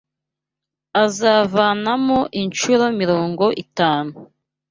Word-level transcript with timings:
azavanamo 1.03 2.19
incuro 2.41 2.85
mirongo 2.99 3.45
itanu 3.63 4.13